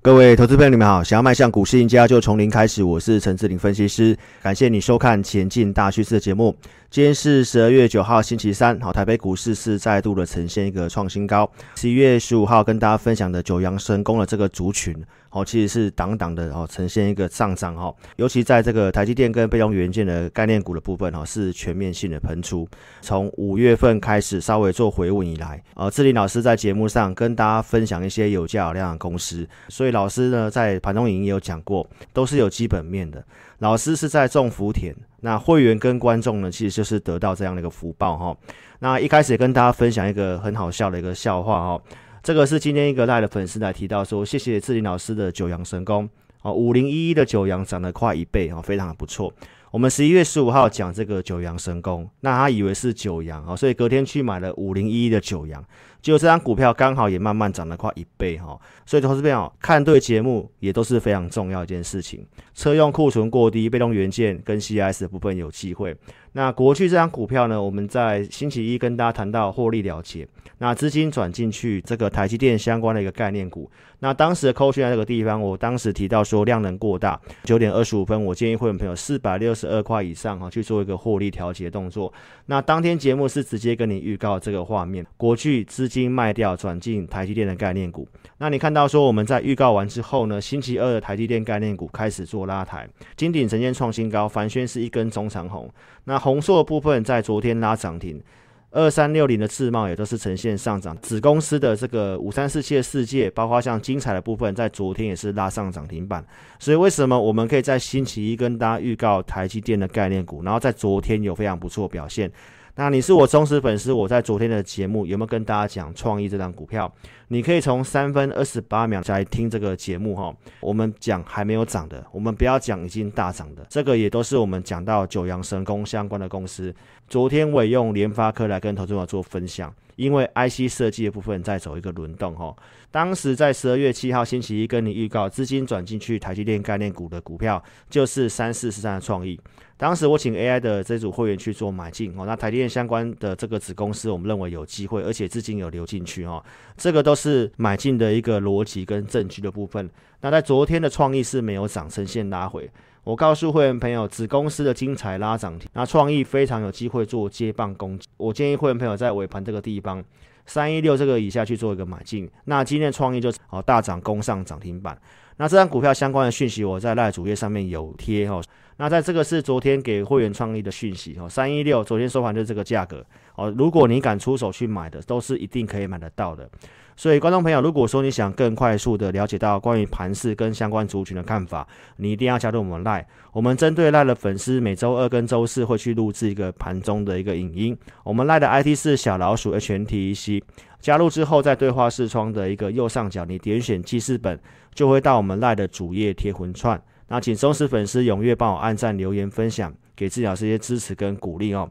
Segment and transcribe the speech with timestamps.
[0.00, 1.02] 各位投资朋友，你们好！
[1.02, 2.84] 想要迈向股市赢家，就从零开始。
[2.84, 6.54] 我是陈志林分析师，感谢你收看《前进大趋势》的节目。
[6.90, 8.80] 今天是十二月九号，星期三。
[8.80, 11.48] 好，台北股市是再度的呈现一个创新高。
[11.76, 14.96] 十一月十五号跟大家分享的九阳神功的这个族群，
[15.28, 17.94] 好，其实是挡挡的哦，呈现一个上涨哈。
[18.16, 22.66] 尤其在这个台积电跟被动元件的概念股的部分哈，是全面性的喷出。
[23.02, 33.22] 从五月份开始稍微做回稳以来，呃，志林老师在节目上跟大家分享一些有价有量的公司，所以老师呢在盘中影音也有讲过，都是有基本面的。
[33.58, 38.36] 老师是在种福田，那会员跟观众呢，其实就是得到这样的一个福报哈。
[38.78, 41.82] 那一开始跟大家分享一个很好笑的一个笑话哈，
[42.22, 46.08] 这个是今天一个赖的粉丝来提到说，谢谢志林老师的九阳神功
[46.42, 49.32] 哦，五零一一的九阳涨了快一倍哦，非常的不错。
[49.72, 55.62] 我们十一月十五号讲这个九阳神功，那他以为是九阳哦，所以隔天去买了五零一一的九阳。
[56.00, 62.24] 结果这张股票刚好也慢慢涨了快一倍哈，所以投资朋友看对节目也都是非常重要一件事情。
[62.54, 65.96] 车用库存过低，被动元件跟 CIS 的部分有机会。
[66.32, 73.68] 那国巨这张股票呢，我们在星期一跟大家谈到获利了结，那资金转进去这个台积电相关的一个概念股。
[74.00, 82.12] 那当时的扣讯在这个地方，我当时提到说量能过大，九点二十五分，我建议会员朋友四百六十二块以上哈去做一个获利调节动作。
[82.46, 88.06] 那当天节目是直接跟你预告这个画面，国巨资金卖掉转进台积电的概念股。
[88.36, 95.68] 那你看到说我们在预告完之后呢，星期二的台积电概念股开始做拉抬，金鼎呈现创新高，凡轩是一根中长红。
[96.04, 98.22] 那红硕的部分在昨天拉涨停。
[98.70, 106.22] 二三六零的智茂也都是呈现上涨，子公司的这个五三四七的世界，包括像精彩的部分，在昨天也是拉上涨停板。
[106.58, 112.30] 所以为什么我们可以在星期一跟大家预告台积电的概念股，然后在昨天有非常不错表现？
[112.78, 116.88] 那你是我忠实粉丝，我在昨天的节目有没有跟大家讲创意这张股票？
[117.26, 120.32] 你可以从三分二十八秒来听这个节目哈。
[120.60, 126.72] 我们讲还没有涨的，我们不要讲已经大涨的，这个也都是我们讲到九阳神功相关的公司。
[127.08, 132.56] 昨天我也用联发科来跟投资者做分享，因为 IC 设计的部分在走一个轮动哈。
[132.90, 139.38] 当时在十二月七号星期一跟你预告资金转进去台积电概念股的股票，就是三四四三的创意。
[139.76, 146.42] 当时我请 AI 的这组会员去做买进哦，那台积电相关的这个子公司，我们认为有机会，而且资金有流进去哦，
[146.76, 149.88] 这个都是买进的一个逻辑跟证据的部分。
[150.20, 152.68] 那在昨天的创意是没有涨，呈现拉回。
[153.08, 158.06] 我告诉会员朋友，子公司的精彩拉涨停，那创意非常有机会做接棒攻击。
[158.18, 160.04] 我建议会员朋友在尾盘这个地方
[160.44, 162.30] 三一六这个以下去做一个买进。
[162.44, 164.94] 那今天创意就哦大涨攻上涨停板。
[165.38, 168.42] 那这张股票相关的讯息，我在赖主页上面有贴哦。
[168.76, 173.04] 那在这个是昨天给会员创意的讯息哦，三一六昨天收盘就是这个价格
[173.34, 173.52] 哦。
[173.56, 176.48] 如果你敢出手去买的，都是一定可以买得到的。
[176.96, 181.66] 所以观众朋友，如果说你想更快速的了解到关于盘市跟相关族群的看法，
[181.96, 183.06] 你一定要加入我们赖。
[183.32, 187.76] 我们针对赖的粉丝，每周二跟周四会去录制一个盘中的一个影音。
[188.02, 190.42] 我们赖的 ID 是小老鼠 HNTEC。
[190.80, 194.38] 加入之后，在对话视窗的一个右上角，你点选记事本，
[194.74, 196.80] 就会到我们赖的主页贴魂串。
[197.08, 201.70] 那请忠实粉丝踊跃帮我按赞、留言、分享，给志霖老师一些支持跟鼓励哦。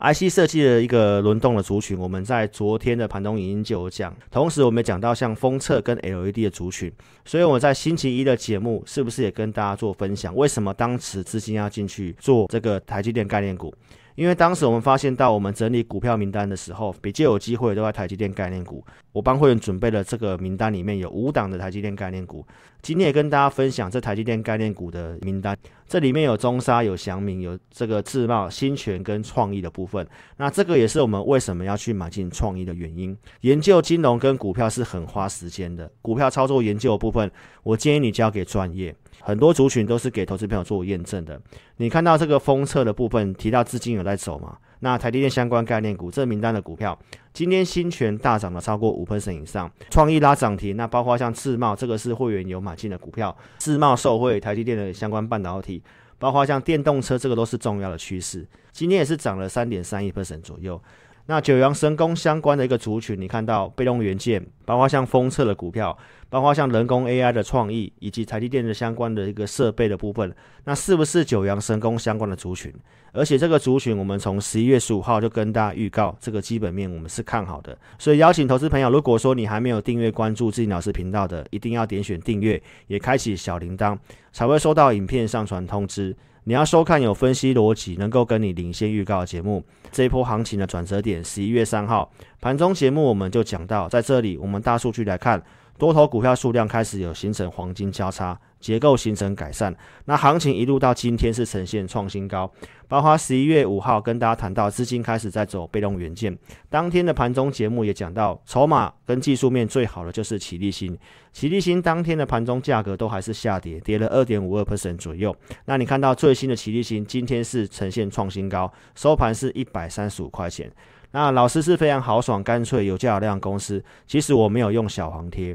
[0.00, 6.92] IC 设计的一个轮动的族群，我们在昨天的盘中影音就有讲，同时我们也讲到像封测跟 LED 的族群，
[7.24, 10.34] 所以我们在星期一的节目是不是也跟大家做分享？
[10.34, 13.72] 为什么当时资金要进去做这个台积电概念股？
[14.14, 18.84] 因为当时我们发现到，我们整理股票名单的时候，比较有机会都在台积电概念股。
[19.12, 22.46] 我帮会员准备了这个名单，里面有五档的台积电概念股。
[22.84, 25.56] 今天也跟大家分享这台积电概念股的名单，
[25.88, 30.06] 这里面有中沙、有祥明、有这个智茂、新全跟创意的部分。
[30.36, 33.16] 那这个也是我们为什么要去买进创意的原因。
[33.40, 37.30] 研究金融跟股票是很花时间的，股票操作研究的部分，
[37.62, 38.94] 我建议你交给专业。
[39.22, 41.40] 很多族群都是给投资朋友做验证的。
[41.78, 44.58] 你看到这个封测的部分提到资金有在走吗？
[44.84, 46.96] 那台积电相关概念股这名单的股票，
[47.32, 50.76] 今天新权大涨了超过五 percent 以上，创意拉涨停。
[50.76, 55.82] 那包括像智茂，这个是会员有买进的股票，智茂受惠台积电的相关半导体，
[56.18, 58.46] 包括像电动车，这个都是重要的趋势。
[58.72, 60.78] 今天也是涨了三点三一 percent 左右。
[61.26, 65.96] 那九阳神功相关的一个族群，你看到被动元件，包括像封测的股票。
[66.30, 70.34] 包括像人工 AI 的创意，以及台积电的相关的一个设备的部分，
[70.64, 72.74] 那是不是九阳神功相关的族群？
[73.12, 77.78] 而且这个族群，我们从十一月十五号就跟大家预告，这个基本面我们是看好的。
[78.00, 83.96] 所以邀请投资朋友，如果说你还没有订阅关注志霖老师频道的，一定要点选订阅，也开启小铃铛，
[84.32, 86.16] 才会收到影片上传通知。
[86.44, 89.64] 你要收看有分析逻辑，能够跟你领先预告的节目。
[89.90, 95.42] 这一波行情的转折点，十一月三号盘中节目我们就讲到，在这里我们大数据来看。
[95.76, 99.76] 多头股票数量开始有形成黄金交叉，结构形成改善。
[100.06, 102.50] 那行情一路到今天是呈现创新高，
[102.88, 106.34] 包括十一月五号跟大家谈到资金开始在走被动元件，
[106.70, 110.98] 当天的盘中节目也讲到，筹码跟技术面最好的就是奇力新，
[111.30, 115.36] 奇力新当天的盘中价格都还是下跌，跌了二点五二 percent 左右。
[115.66, 120.72] 那你看到最新的奇力新今天是呈现创新高，收盘是一百三十五块钱。
[121.10, 123.84] 那老师是非常豪爽、干脆、有价有量公司。
[124.06, 125.54] 其实我没有用小黄贴。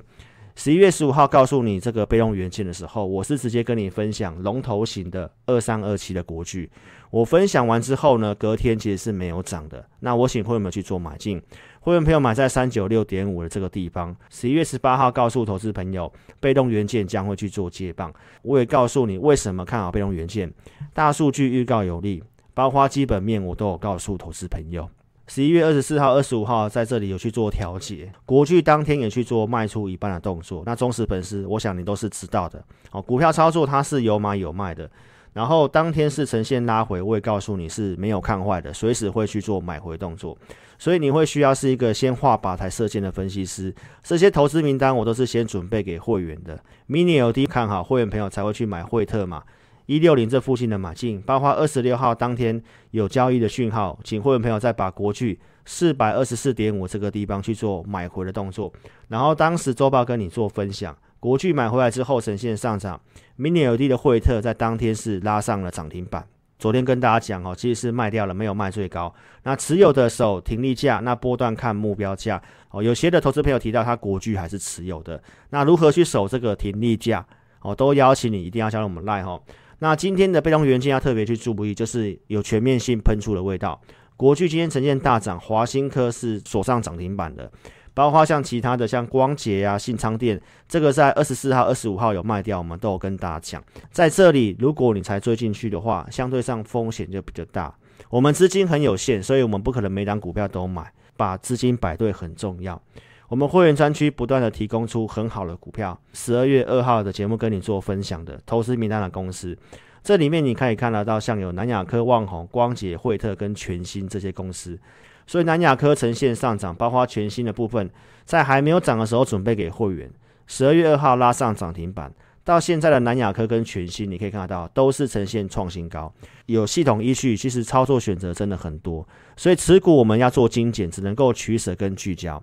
[0.59, 6.69] 十一月十五号告诉你这个被动元件的时候，我是直接跟你分享龙头型的二三二七的国巨。
[7.11, 9.81] 我分享完之后呢，隔天其实是没有涨的。
[10.01, 11.41] 那我请会员们去做买进，
[11.79, 14.13] 会员朋友买在三九六点五的这个地方。
[14.29, 16.11] 十一月十八号告诉投资朋友，
[16.41, 18.13] 被动元件将会去做接棒。
[18.41, 20.53] 我也告诉你为什么看好被动元件，
[20.93, 22.21] 大数据预告有利，
[22.53, 24.89] 包括基本面我都有告诉投资朋友。
[25.29, 30.63] 十一月二十四号、二十五号在这里有去做调节，国巨当天也去做卖出一半的动作。
[30.65, 32.59] 那忠实粉丝，我想你都是知道的。
[32.89, 34.89] 哦，股票操作它是有买有卖的，
[35.33, 40.35] 然后当天是呈现拉回，我也告诉你是没有看坏的，随时会去做买回动作。
[40.79, 43.71] 所以你会需要是一个先画靶台射箭的分析师。
[44.01, 46.59] 这些投资名单我都是先准备给会员的。
[46.89, 49.43] Mini LD 看好，会员朋友才会去买惠特嘛。
[49.89, 58.71] 一六零这附近的买进，包括二十六号当天有交易的讯号，请会员朋友再把国巨四百二十四点五这个地方去做买回的动作。
[59.07, 63.01] 然后当时周报跟你做分享，国巨买回来之后呈现上涨
[63.39, 66.23] ，Mini ld 的惠特在当天是拉上了涨停板。
[66.59, 69.11] 昨天跟大家讲哦，其实是卖掉了，没有卖最高。
[69.41, 72.39] 那持有的守停利价，那波段看目标价
[72.69, 72.83] 哦。
[72.83, 75.19] 有些的投资朋友提到他国巨还是持有的，
[75.49, 77.25] 那如何去守这个停利价
[77.61, 77.73] 哦？
[77.73, 79.41] 都邀请你一定要加入我们 Line 哈。
[79.79, 83.79] 那今天的被动元件要特别去注意，就是有全面性喷出的味道。
[84.17, 87.49] 国巨今天呈现大涨，华新科是锁上涨停板的，
[87.93, 93.63] 包括像其他的像光頡啊、信昌电，这个在二十四号、二十五号有卖掉，我们都有跟大家讲。
[93.91, 97.73] 在这里，如果你才追进去的话，相对上风险就比较大。
[98.09, 102.81] 我们资金很有限，所以我们不可能每档股票都买，把资金摆对很重要。
[103.29, 109.55] 我们会员专区不断的提供出很好的股票，十二月二号的节目跟你做分享的投资名单的公司，
[110.03, 114.79] 这里面你可以看得到像有南亚科、旺宏、光捷、惠特跟全新这些公司，
[115.27, 117.87] 所以南亚科呈现上涨，包括全新的部分，
[118.25, 120.09] 在还没有涨的时候准备给会员，
[120.47, 122.11] 十二月二号拉上涨停板，
[122.43, 126.11] 到现在的南亚科跟全新，你可以看得到都是呈现创新高，
[126.47, 132.41] 有系统依据，其实操作选择真的很多，所以持股我们要做精简，只能够取舍跟聚焦。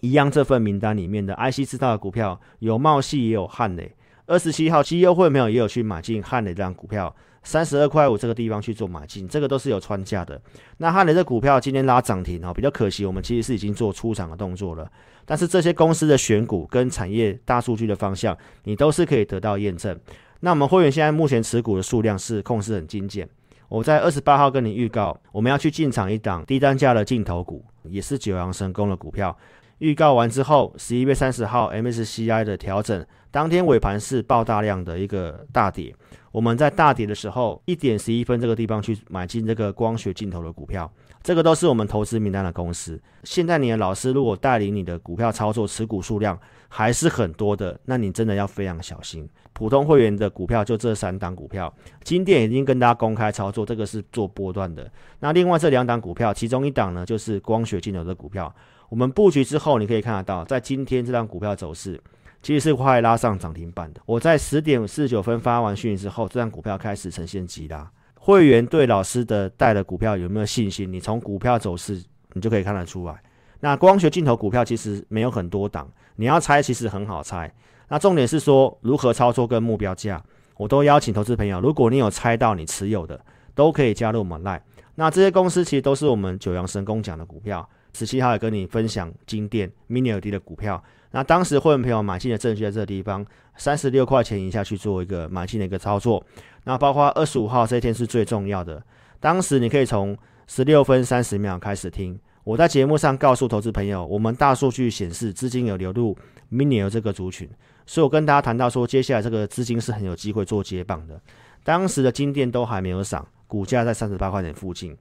[0.00, 3.94] 一样，这份名单里面的 IC 制造的股票有茂矽，也有汉磊。
[4.26, 10.40] 二十七号绩优惠没有也有去买进汉磊这张股票，三十二块五这个地方去做买进，这个都是有穿价的。
[10.78, 14.88] 那汉磊这股票今天拉涨停哦，比较可惜，我们其实是已经做出场的动作了。
[15.26, 19.98] 但是这些公司的选股跟产业大数据的方向，你都是可以得到验证。
[20.40, 23.28] 那我们会员现在目前持股的数量是控制很精简。
[23.68, 29.36] 我在二十八号跟你预告，我们要去进场一档低单价的镜头股，也是九阳神功的股票。
[29.80, 35.94] 预告完之后，十一月三十号 MSCI 的调整，当天尾盘是爆大量的一个大跌。
[36.30, 40.90] 我们在大跌的时候，一点十一分这个地方去买进这个光学镜头的股票，
[41.22, 43.00] 这个都是我们投资名单的公司。
[43.24, 46.38] 现在你的老师如果带领你的股票操作持股数量
[46.68, 49.26] 还是很多的，那你真的要非常小心。
[49.54, 54.88] 普通会员的股票就这三档股票，今天已经跟大家公开操作，这个是做波段的。
[55.20, 58.54] 那另外这两档股票，其中一档呢就是光学镜头的股票。
[58.90, 61.98] 我们布局之后，你可以看得到，在今天这张股票走势
[62.42, 64.00] 其实是快拉上涨停板的。
[64.04, 67.88] 我在十点四十九分发完讯息之后，这张股票开始呈现急拉。
[68.16, 70.92] 会员对老师的带的股票有没有信心？
[70.92, 73.22] 你从股票走势你就可以看得出来。
[73.60, 77.52] 那光学镜头股票其实没有很多档，你要猜其实很好猜。
[77.88, 80.20] 那重点是说如何操作跟目标价，
[80.56, 83.20] 我都邀请投资朋友，如果你有猜到你持有的，
[83.54, 84.60] 都可以加入我们 Line。
[84.96, 87.68] 那这些公司其实都是我们九阳神功讲的股票。
[87.92, 93.24] 十七号也跟你分享金电 Mini LED 的股票，那当时会员朋友买进的证据在这个地方，
[93.56, 96.24] 三十六块钱以下去做一个买进的一个操作。
[96.64, 98.82] 那包括二十五号这一天是最重要的，
[99.18, 100.16] 当时你可以从
[100.46, 106.16] 十六分三十秒开始听，我在节目上告诉投资朋友，我们大数据显示资金有流入
[106.52, 107.48] mini 这个族群，
[107.86, 111.20] 所以我跟大家谈到说，接下来这个资金是很有机会做接棒的。
[111.64, 114.96] 当时的金电都还没有涨，股价在三十八块钱附近。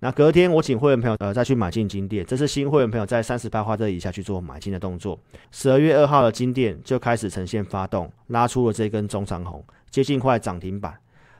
[0.00, 5.18] 那隔天我请会员朋友呃再去买进金电，这是新会员朋友在三十八块这以下去做买进的动作。
[5.50, 10.94] 十二月二号的金电就开始呈现发动，拉出了这根中长红，接近快涨停板。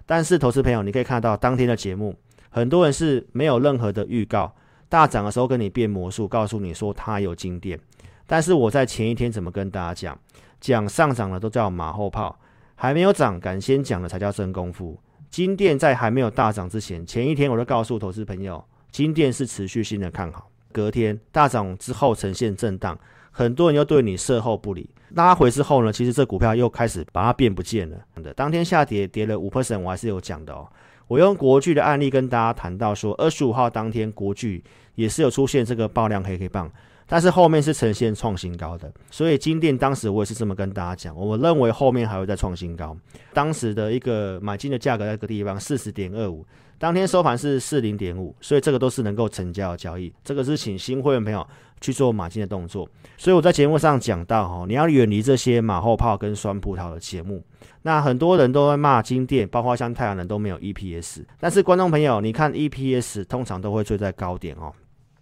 [0.06, 2.14] 但是投资朋友，你可以看到当天的节目，
[2.48, 4.54] 很多人是没有任何的预告，
[4.88, 7.78] 大涨的时候跟你变魔术，告诉你说它有金电。
[8.26, 10.18] 但是我在前一天怎么跟大家讲？
[10.58, 12.38] 讲上涨的都叫马后炮，
[12.74, 14.98] 还没有涨敢先讲的才叫真功夫。
[15.36, 20.50] 金电在还没有大涨之前，前一天我就告诉投资朋友，金电是持续性的看好。
[20.72, 22.98] 隔天大涨之后呈现震荡，
[23.30, 24.88] 很多人又对你售后不理。
[25.10, 27.98] 拉回之后呢，其实这股票又开始把它变不见了。
[28.22, 30.66] 的当天下跌跌了五 percent，我还是有讲的哦。
[31.06, 34.64] 我用国巨的案例跟大家谈到说，二十五号当天国巨
[34.94, 36.72] 也是有出现这个爆量黑黑棒。
[37.08, 42.96] 但是后面是呈现创新高的，所以金店当时我也是这么跟大家讲，我认为后面还会再创新高。
[43.32, 46.44] 当时的一个买进的价格在这个地方四十点二五，
[46.78, 50.12] 当天收盘是四零点五，所以这个都是能够成交的交易。
[50.24, 51.46] 这个是请新会员朋友
[51.80, 52.88] 去做买进的动作。
[53.16, 57.42] 所以我在节目上讲到哈，你要远离这些马后炮跟酸葡萄的节目。
[57.82, 64.72] 那很多人都会骂金店，包括像太阳能都没有 EPS，但是观众朋友，你看 EPS 通常都会追在高点哦。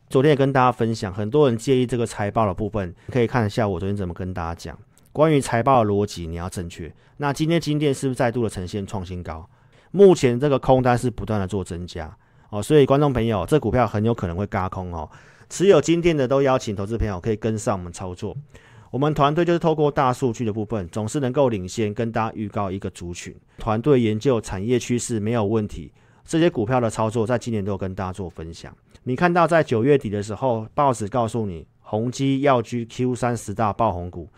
[0.08, 4.78] 昨天也跟大家分享，很多人介意这个财报的部分，可以看一下我昨天怎么跟大家讲。
[5.12, 6.92] 关于财报的逻辑，你要正确。
[7.16, 9.48] 那今天金电是不是再度的呈现创新高？
[9.90, 12.16] 目前这个空单是不断的做增加
[12.50, 15.08] 哦，所以观众朋友，这股票很有可能会轧空哦。
[15.48, 18.36] 持有金电的都邀请投资朋友可以跟上我们操作。
[18.90, 23.34] 我们团队就是透过大数据的部分，总是能够领先跟大家预告一个族群。
[23.58, 25.92] 团队研究产业趋势没有问题，
[26.24, 28.72] 这些股票的操作在今年都有跟大家做分享。
[29.06, 34.30] 你看到在九月底的时候，报纸告诉你宏基要居 Q 三十大爆红股，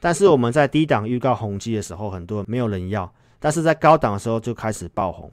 [0.00, 5.30] 但是我们在低档预告宏基的时候，很多人没有人要，但是在高档的时候就开始爆红。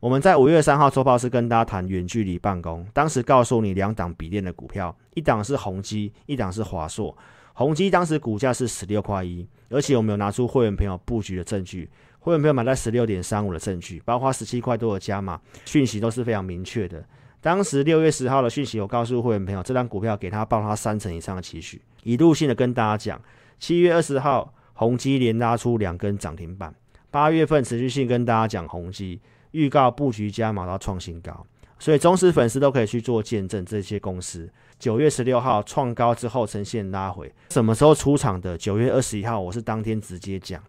[0.00, 7.14] 我们在五月三号周报是跟大家谈远距离办公，当时告诉你两档笔电的股票，一档是宏基，一档是华硕。
[7.52, 17.04] 宏基当时股价是十六块一，而且我们有拿出会员朋友布局的证据，会员朋友买在十六点三五的证据，包括十七块多的加码讯息都是非常明确的。
[17.40, 23.20] 当时六月十号的讯息，我告诉会员朋友，这张股票给他报他三成以上的期许，一路性的跟大家讲。
[23.58, 26.74] 七月二十号，宏基连拉出两根涨停板。
[27.10, 29.20] 八月份持续性跟大家讲宏基，
[29.52, 31.46] 预告布局加码到创新高，
[31.78, 33.64] 所以忠实粉丝都可以去做见证。
[33.64, 38.58] 这些公司九月十六号创高之后呈现拉回，什么时候出场的？
[38.58, 40.62] 九月二十一号，我是当天直接讲，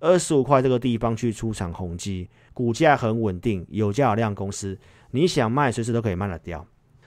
[0.00, 4.78] 二十五块这个地方去出场宏基，股价很稳定，有价有量公司。
[5.10, 6.64] 你想卖，随时都可以卖得掉。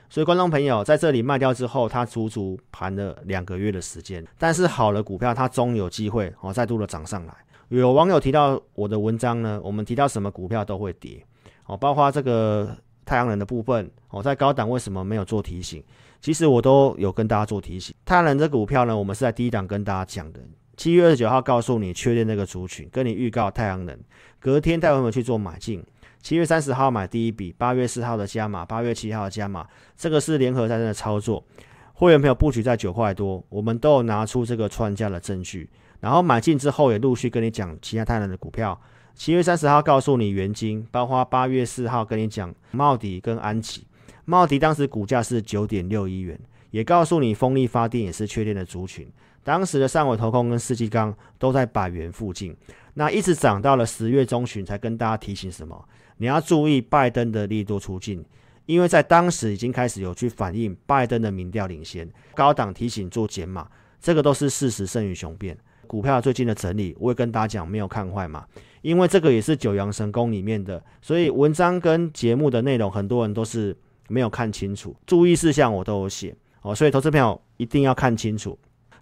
[0.09, 4.25] 所以，观众朋友在这里卖掉之后，它足足盘了两个月的时间。
[4.37, 7.33] 但是，好的股票它终有机会哦，再度的涨上来。
[7.69, 11.25] 有网友提到我的文章呢，我们提到什么股票都会跌
[11.65, 15.81] 哦，包括这个太阳能的部分哦，在高档为什么没有做提醒？
[16.19, 17.95] 其实我都有跟大家做提醒。
[18.03, 20.41] 太阳能这股票呢，我们是在低档跟大家讲的。
[20.81, 23.95] 七月二十九号告诉你确认那个族群，跟你预告太阳能，
[24.39, 25.85] 隔天带我们去做买进。
[26.23, 29.63] 七月三十号买第一笔，八月四号的加码，八月七号的加码，
[29.95, 31.45] 这个是联合在的操作。
[31.93, 35.69] 会员朋友布局在九块多，我们都有拿出这个串价的证据。
[35.99, 38.81] 然后买进之后也陆续跟你讲其他太阳能的股票。
[39.13, 43.85] 七月三十号告诉你元晶，包括八月四号跟你讲茂迪跟安琪。
[44.25, 46.39] 茂迪当时股价是九点六一元，
[46.71, 49.07] 也告诉你风力发电也是确定的族群。
[49.43, 52.55] 当时的上尾投控跟四季钢都在百元附近，
[52.93, 55.83] 那一直涨到了十月中旬才跟大家提醒什么？
[56.17, 58.23] 你要注意拜登的利多出尽，
[58.65, 63.67] 因为在当时已经开始有去反映拜登的民调领先，高档提醒做减码，
[63.99, 65.57] 这个都是事实胜于雄辩。
[65.87, 68.45] 股票最近的整理，我也跟大家讲没有看坏嘛，
[68.81, 73.75] 因为这个也是九阳神功里面的，所以文章跟节目的内容很多人都是
[74.07, 78.57] 没有看清楚，注意事项我都有写哦，所以投资朋友一定要看清楚，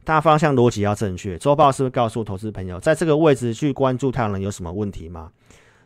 [0.10, 1.38] 大方向逻辑要正确。
[1.38, 5.30] 周报是不是告诉投资朋友，在这个位置去关注太阳能有什么问题吗？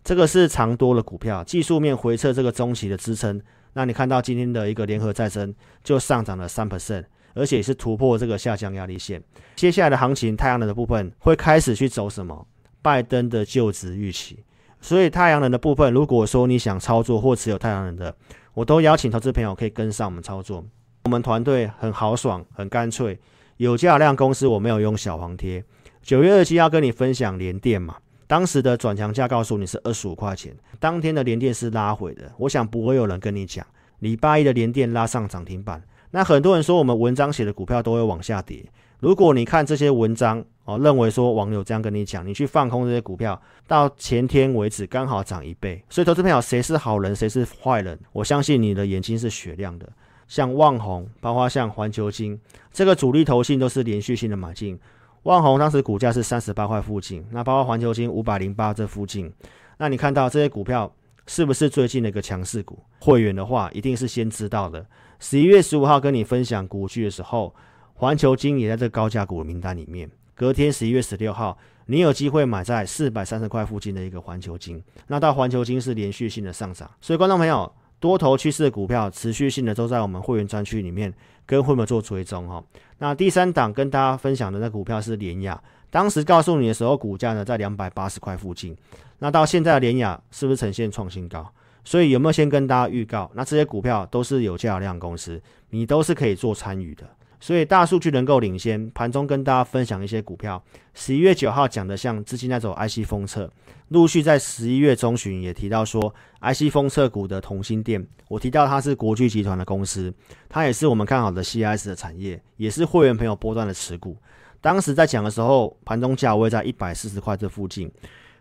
[0.01, 3.41] 这个是长多的股票，技术面回测这个中期的支撑。
[3.73, 5.53] 那你看到今天的一个联合再生
[5.83, 7.03] 就上涨了三 percent，
[7.33, 9.21] 而且是突破这个下降压力线。
[9.57, 12.47] 接下来的行情，太阳能的部分会开始去走什么？
[12.81, 14.39] 拜登的就职预期。
[14.79, 18.15] 所以太阳能的部分，如果说你想操作或持有太阳能的，
[18.53, 20.63] 我都邀请投资朋友可以跟上我们操作。
[21.03, 23.19] 我们团队很豪爽，很干脆，
[23.57, 25.63] 有价量公司我没有用小黄贴。
[26.01, 27.95] 九月二七要跟你分享联电嘛。
[28.25, 33.65] 当时的转强价告诉你是二十五块钱，当天的联电是拉回的，我想不会有人跟你讲，
[33.99, 35.83] 礼拜一的联电拉上涨停板。
[36.11, 38.65] 那很多人说我们文章写的股票都会往下跌，
[38.99, 45.83] 如果你看这些文章哦，认为说网友这样跟你讲，你去放空这些股票，到前天为止刚好涨一倍。
[45.89, 47.99] 所以投资朋友，谁是好人，谁是坏人？
[48.13, 49.87] 我相信你的眼睛是雪亮的。
[50.33, 52.39] 像旺宏，包括像环球晶，
[52.71, 54.79] 这个主力投信都是连续性的买进。
[55.21, 59.31] 旺宏当时股价是三十八块附近，那包括环球晶五百零八这附近，
[59.77, 60.91] 那你看到这些股票
[61.27, 62.79] 是不是最近的一个强势股？
[62.99, 64.83] 会员的话一定是先知道的。
[65.19, 67.53] 十一月十五号跟你分享国巨的时候，
[67.93, 70.09] 环球晶也在这高价股的名单里面。
[70.33, 77.71] 隔天十一月十六号，你有机会买在四百三十块附近的一个环球晶，那到环球晶是连续性的上涨，所以观众朋友，
[78.03, 81.13] 多头趋势的股票持续性的都在我们会员专区里面
[81.45, 82.61] 跟会员做追踪哈。
[82.97, 88.75] 那第三档跟大家分享的那股票是联亚，当时告诉你的时候，股价呢在两百八十块附近，
[89.19, 91.49] 那到现在的联亚是不是呈现创新高？
[91.85, 93.31] 所以有没有先跟大家预告？
[93.35, 97.05] 那这些股票都是有价量公司，你都是可以做参与的。
[97.43, 100.63] 所以大数据能够领先，盘中跟大家分享一些股票。
[100.93, 103.51] 十一月九号讲的像资金那种 IC 封测，
[103.89, 110.13] 陆续在十一月中旬也提到说 IC 封测股的同心店，我提到它是国巨集团的公司，
[110.47, 114.15] 它也是我们看好的 CIS 的产业，也是会员朋友波段的持股。
[114.61, 117.91] 当时在讲的时候，盘中价位在一百四十块这附近，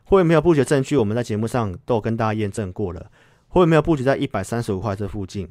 [0.04, 3.10] 会员朋友布局证据，我们在节目上都有跟大家验证过了。
[3.48, 5.48] 会员朋友布局在一百三十五块这附近，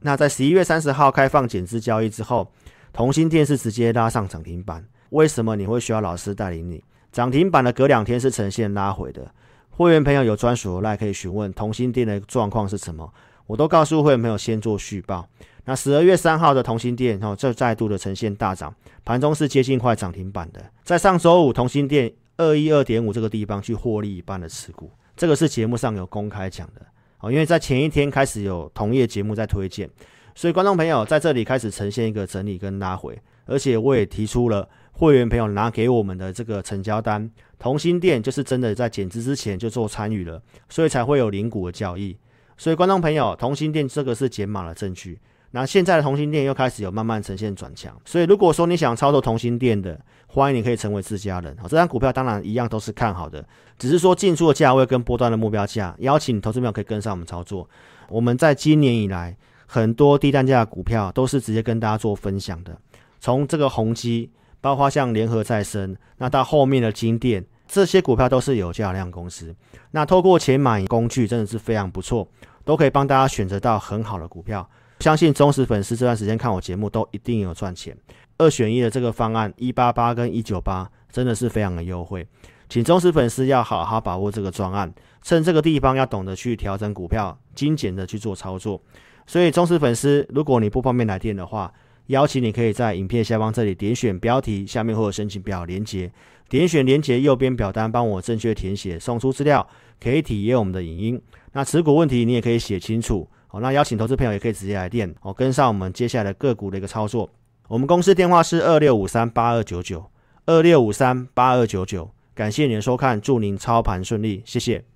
[0.00, 2.50] 那在十一月三十号开放减资交易之后。
[2.92, 6.82] 同心电是直接拉上涨停板，为什么你会需要老师带领你？
[7.12, 9.32] 涨停板的隔两天是呈现拉回的。
[9.70, 13.12] 会员朋友有专属的可以询问同心电的状况是什么，
[13.46, 15.26] 我都告诉会员朋友先做续报。
[15.64, 20.60] 那十二月三号的同欣电哦，这再度的呈现大涨，盘中是接近快涨停板的。
[20.84, 26.80] 在上周五同心电二一二点五这个地方去获利一半的持股，这个是节目上有公开讲的
[27.20, 29.88] 哦，因为在前一天开始有同业节目在推荐。
[30.34, 42.16] 所以，观众朋友在这里开始呈现一个整理跟拉回，而且我也提出了会员朋友拿给我们的这个成交单，同心店就是真的在减资之前就做参与了，所以才会有零股的交易。
[42.56, 45.18] 所以，观众朋友，同心店这个是减码的证据。
[45.52, 51.56] 那现在的同心店又开始有慢慢呈现转强，所以如果说你想操作同心店的，欢迎你可以成为自家人。
[51.60, 53.44] 好，这张股票当然一样都是看好的，
[53.76, 57.68] 只是说进出的价位跟波段的目标价，邀请投资朋友可以跟上我们操作。
[58.08, 59.36] 我们在今年以来。
[59.72, 62.76] 很多低单价的股票都是直接跟大家做分享的，
[63.20, 64.28] 从这个宏基，
[64.60, 69.54] 包括像联合再生，那到后面的金电，这些股票都是有价量公司。
[69.92, 72.26] 那透过钱买工具真的是非常不错，
[72.64, 74.68] 都可以帮大家选择到很好的股票。
[74.98, 77.96] 相信忠实粉丝这段时间看我节目都一定有赚钱。
[78.38, 82.26] 二选一的这个方案一八八跟一九八真的是非常的优惠，
[82.68, 88.82] 请忠实粉丝要好好把握这个专案，趁这个地方要懂得去调整股票，精简的去做操作。
[89.26, 91.72] 所以，忠实粉丝，如果你不方便来电的话，
[92.06, 96.10] 邀请你可以在影片下方这里点选标题，下面会有申请表连接，
[96.48, 99.66] 点选连接右边表单，帮我正确填写，送出资料，
[100.02, 101.22] 可以体验我们的影音。
[101.52, 107.30] 那持股问题你也可以写清楚，好，那邀请投资朋友也可以直接来电，哦，跟上我们接下来个股的一个操作。
[107.68, 110.10] 我们公司电话是二六五三八二九九，
[110.46, 112.10] 二六五三八二九九。
[112.34, 114.89] 感谢您的收看，祝您操盘顺利，谢谢。